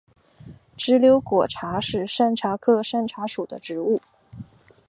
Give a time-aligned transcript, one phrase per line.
[0.75, 4.01] 直脉瘤果茶是山茶科山茶属的植物。